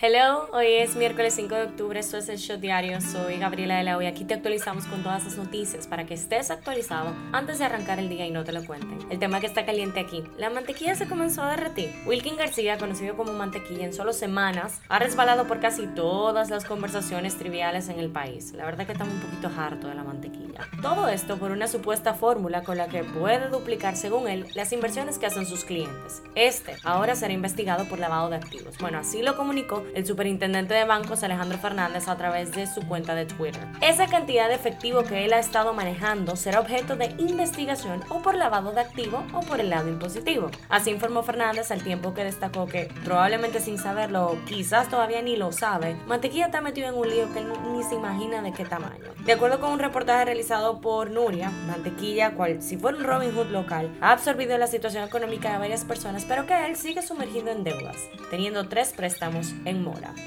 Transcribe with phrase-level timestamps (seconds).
[0.00, 3.82] Hello, hoy es miércoles 5 de octubre, esto es el Show Diario, soy Gabriela de
[3.82, 7.64] la y aquí te actualizamos con todas las noticias para que estés actualizado antes de
[7.64, 9.00] arrancar el día y no te lo cuenten.
[9.10, 11.92] El tema que está caliente aquí, la mantequilla se comenzó a derretir.
[12.06, 17.36] Wilkin García, conocido como Mantequilla, en solo semanas ha resbalado por casi todas las conversaciones
[17.36, 18.52] triviales en el país.
[18.52, 20.60] La verdad que estamos un poquito harto de la mantequilla.
[20.80, 25.18] Todo esto por una supuesta fórmula con la que puede duplicar, según él, las inversiones
[25.18, 26.22] que hacen sus clientes.
[26.36, 28.78] Este ahora será investigado por lavado de activos.
[28.78, 33.14] Bueno, así lo comunicó el superintendente de bancos Alejandro Fernández a través de su cuenta
[33.14, 33.66] de Twitter.
[33.80, 38.34] Esa cantidad de efectivo que él ha estado manejando será objeto de investigación o por
[38.34, 40.50] lavado de activo o por el lado impositivo.
[40.68, 45.36] Así informó Fernández al tiempo que destacó que probablemente sin saberlo o quizás todavía ni
[45.36, 49.12] lo sabe, Mantequilla está metido en un lío que ni se imagina de qué tamaño.
[49.24, 53.50] De acuerdo con un reportaje realizado por Nuria, Mantequilla, cual si fuera un Robin Hood
[53.50, 57.64] local, ha absorbido la situación económica de varias personas, pero que él sigue sumergido en
[57.64, 57.96] deudas,
[58.30, 59.77] teniendo tres préstamos en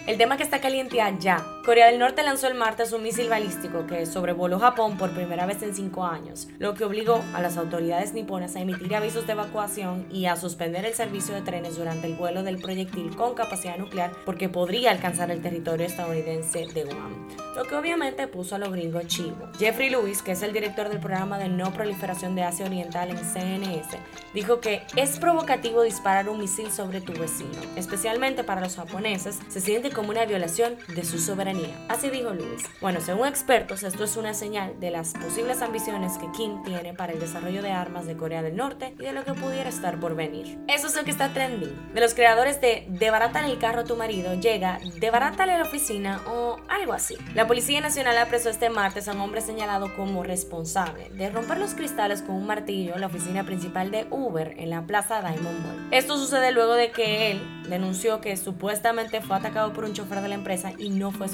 [0.08, 1.44] El tema que está caliente allá.
[1.66, 5.62] Corea del Norte lanzó el martes un misil balístico que sobrevoló Japón por primera vez
[5.62, 10.08] en cinco años, lo que obligó a las autoridades niponas a emitir avisos de evacuación
[10.10, 14.12] y a suspender el servicio de trenes durante el vuelo del proyectil con capacidad nuclear
[14.26, 19.06] porque podría alcanzar el territorio estadounidense de Guam, lo que obviamente puso a los gringos
[19.06, 19.56] chivos.
[19.60, 23.18] Jeffrey Lewis, que es el director del programa de no proliferación de Asia Oriental en
[23.18, 24.00] CNS,
[24.34, 29.62] dijo que es provocativo disparar un misil sobre tu vecino, especialmente para los japoneses se
[29.62, 31.51] siente como una violación de su soberanía.
[31.90, 32.64] Así dijo Luis.
[32.80, 37.14] Bueno, según expertos, esto es una señal de las posibles ambiciones que Kim tiene para
[37.14, 40.16] el desarrollo de armas de Corea del Norte y de lo que pudiera estar por
[40.16, 40.60] venir.
[40.68, 41.94] Eso es lo que está trending.
[41.94, 46.58] De los creadores de Debarátale el carro a tu marido llega Debarátale la oficina o
[46.70, 47.18] algo así.
[47.36, 51.74] La Policía Nacional apresó este martes a un hombre señalado como responsable de romper los
[51.74, 55.88] cristales con un martillo en la oficina principal de Uber en la plaza Diamond Mall.
[55.92, 60.30] Esto sucede luego de que él denunció que supuestamente fue atacado por un chofer de
[60.30, 61.28] la empresa y no fue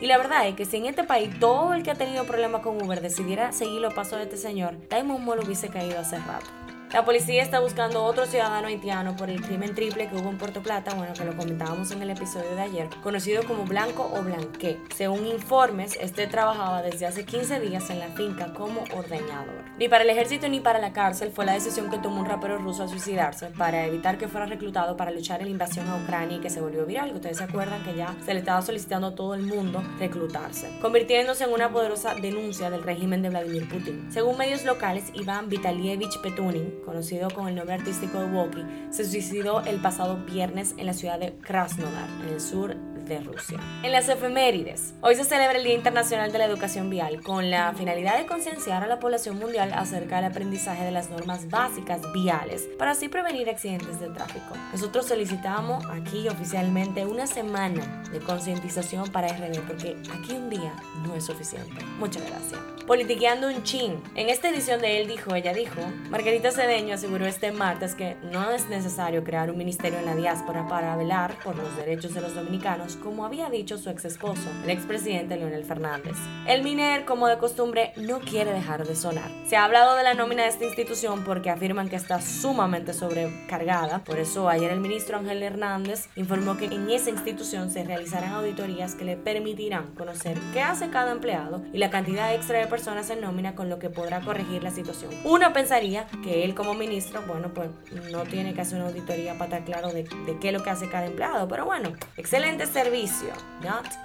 [0.00, 2.62] Y la verdad es que si en este país todo el que ha tenido problemas
[2.62, 6.65] con Uber decidiera seguir los pasos de este señor, Diamond Mall hubiese caído hace rato.
[6.92, 10.62] La policía está buscando otro ciudadano haitiano por el crimen triple que hubo en Puerto
[10.62, 14.78] Plata, bueno, que lo comentábamos en el episodio de ayer, conocido como Blanco o Blanqué.
[14.94, 19.64] Según informes, este trabajaba desde hace 15 días en la finca como ordeñador.
[19.78, 22.56] Ni para el ejército ni para la cárcel fue la decisión que tomó un rapero
[22.58, 26.38] ruso a suicidarse para evitar que fuera reclutado para luchar en la invasión a Ucrania
[26.38, 27.12] y que se volvió viral.
[27.12, 31.44] Ustedes se acuerdan que ya se le estaba solicitando a todo el mundo reclutarse, convirtiéndose
[31.44, 34.10] en una poderosa denuncia del régimen de Vladimir Putin.
[34.10, 39.62] Según medios locales, Iván Vitalievich Petunin, conocido con el nombre artístico de Woki, se suicidó
[39.64, 42.76] el pasado viernes en la ciudad de Krasnodar, en el sur
[43.06, 43.58] de Rusia.
[43.82, 47.72] En las efemérides, hoy se celebra el Día Internacional de la Educación Vial con la
[47.74, 52.68] finalidad de concienciar a la población mundial acerca del aprendizaje de las normas básicas viales
[52.78, 54.54] para así prevenir accidentes de tráfico.
[54.72, 60.74] Nosotros solicitamos aquí oficialmente una semana de concientización para RD porque aquí un día
[61.04, 61.84] no es suficiente.
[61.98, 62.60] Muchas gracias.
[62.86, 64.00] Politiqueando un chin.
[64.14, 65.80] En esta edición de Él dijo, ella dijo,
[66.10, 70.66] Margarita Cedeño aseguró este martes que no es necesario crear un ministerio en la diáspora
[70.68, 74.70] para velar por los derechos de los dominicanos como había dicho su ex esposo, el
[74.70, 76.16] expresidente Leonel Fernández.
[76.46, 79.30] El MINER, como de costumbre, no quiere dejar de sonar.
[79.46, 84.04] Se ha hablado de la nómina de esta institución porque afirman que está sumamente sobrecargada.
[84.04, 88.94] Por eso ayer el ministro Ángel Hernández informó que en esa institución se realizarán auditorías
[88.94, 93.20] que le permitirán conocer qué hace cada empleado y la cantidad extra de personas en
[93.20, 95.10] nómina con lo que podrá corregir la situación.
[95.24, 97.70] Uno pensaría que él como ministro, bueno, pues
[98.10, 100.04] no tiene que hacer una auditoría para estar claro de,
[100.40, 101.48] qué es lo que hace cada empleado.
[101.48, 102.85] Pero bueno, excelente ser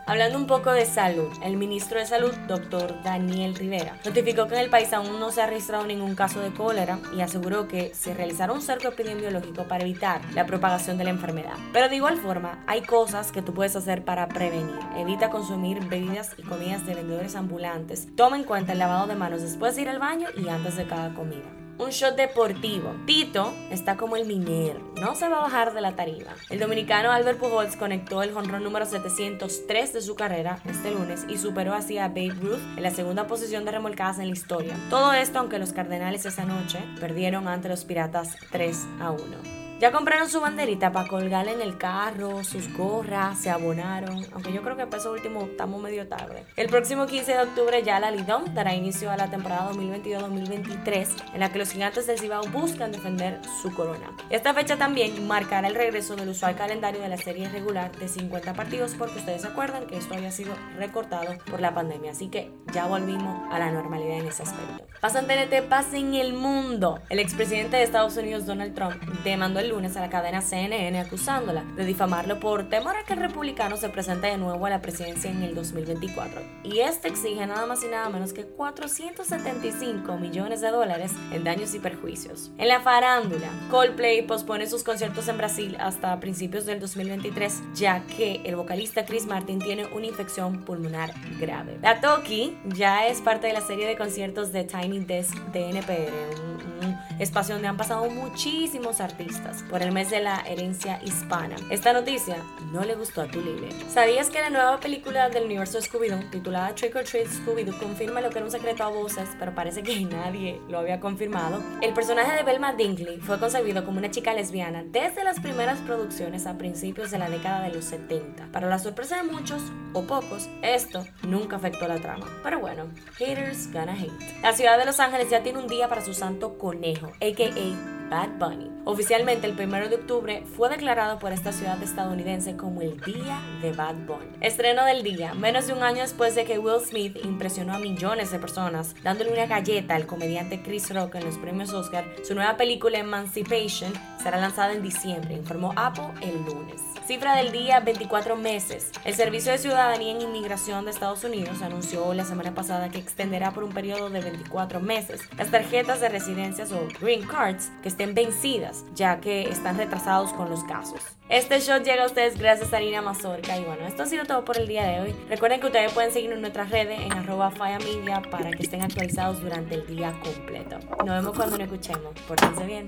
[0.06, 4.62] Hablando un poco de salud, el ministro de Salud, doctor Daniel Rivera, notificó que en
[4.62, 8.14] el país aún no se ha registrado ningún caso de cólera y aseguró que se
[8.14, 11.58] realizará un cerco epidemiológico para evitar la propagación de la enfermedad.
[11.74, 14.80] Pero de igual forma, hay cosas que tú puedes hacer para prevenir.
[14.98, 18.08] Evita consumir bebidas y comidas de vendedores ambulantes.
[18.16, 20.88] Toma en cuenta el lavado de manos después de ir al baño y antes de
[20.88, 22.96] cada comida un shot deportivo.
[23.06, 26.36] Tito está como el minero, no se va a bajar de la tarima.
[26.50, 31.38] El dominicano Albert Pujols conectó el jonrón número 703 de su carrera este lunes y
[31.38, 34.76] superó así a Babe Ruth en la segunda posición de remolcadas en la historia.
[34.90, 39.61] Todo esto aunque los Cardenales esa noche perdieron ante los Piratas 3 a 1.
[39.82, 44.62] Ya compraron su banderita para colgarle en el carro, sus gorras, se abonaron, aunque yo
[44.62, 46.46] creo que para eso último estamos medio tarde.
[46.56, 51.40] El próximo 15 de octubre ya la Lidón dará inicio a la temporada 2022-2023 en
[51.40, 54.16] la que los gigantes del Cibao buscan defender su corona.
[54.30, 58.54] Esta fecha también marcará el regreso del usual calendario de la serie regular de 50
[58.54, 62.52] partidos porque ustedes se acuerdan que esto había sido recortado por la pandemia, así que
[62.72, 64.86] ya volvimos a la normalidad en ese aspecto.
[65.02, 67.00] Pasan TNT, pasa en el mundo.
[67.10, 71.64] El expresidente de Estados Unidos Donald Trump demandó el lunes a la cadena CNN acusándola
[71.76, 75.32] de difamarlo por temor a que el republicano se presente de nuevo a la presidencia
[75.32, 76.42] en el 2024.
[76.64, 81.74] Y este exige nada más y nada menos que 475 millones de dólares en daños
[81.74, 82.52] y perjuicios.
[82.58, 88.42] En la farándula, Coldplay pospone sus conciertos en Brasil hasta principios del 2023, ya que
[88.44, 91.78] el vocalista Chris Martin tiene una infección pulmonar grave.
[91.82, 96.91] La Toki ya es parte de la serie de conciertos de Tiny Desk de NPR,
[97.20, 101.56] espacio donde han pasado muchísimos artistas por el mes de la herencia hispana.
[101.70, 102.38] Esta noticia
[102.72, 103.70] no le gustó a tu Lile.
[103.90, 108.30] ¿Sabías que la nueva película del universo Scooby-Doo, titulada Trick or Treat Scooby-Doo, confirma lo
[108.30, 111.62] que era un secreto a voces, pero parece que nadie lo había confirmado?
[111.82, 116.48] El personaje de Velma Dinkley fue concebido como una chica lesbiana desde las primeras producciones
[116.48, 118.52] a principios de la década de los 70.
[118.52, 119.62] Para la sorpresa de muchos,
[119.94, 122.28] o pocos, esto nunca afectó la trama.
[122.44, 122.86] Pero bueno,
[123.18, 124.42] haters gonna hate.
[124.42, 127.92] La ciudad de Los Ángeles ya tiene un día para su santo conejo, a.k.a.
[128.12, 128.70] Bad Bunny.
[128.84, 133.72] Oficialmente, el 1 de octubre fue declarado por esta ciudad estadounidense como el Día de
[133.72, 134.36] Bad Bunny.
[134.42, 138.32] Estreno del día, menos de un año después de que Will Smith impresionó a millones
[138.32, 142.58] de personas dándole una galleta al comediante Chris Rock en los premios Oscar, su nueva
[142.58, 146.91] película Emancipation será lanzada en diciembre, informó Apple el lunes.
[147.12, 148.90] Cifra del día, 24 meses.
[149.04, 153.52] El Servicio de Ciudadanía en Inmigración de Estados Unidos anunció la semana pasada que extenderá
[153.52, 158.16] por un periodo de 24 meses las tarjetas de residencias o green cards que estén
[158.16, 161.02] vencidas, ya que están retrasados con los casos.
[161.28, 164.46] Este show llega a ustedes gracias a Arina Mazorca y bueno, esto ha sido todo
[164.46, 165.16] por el día de hoy.
[165.28, 169.76] Recuerden que ustedes pueden seguirnos en nuestras redes en arroba para que estén actualizados durante
[169.76, 170.80] el día completo.
[171.00, 172.14] Nos vemos cuando nos escuchemos.
[172.26, 172.88] Pórtense bien.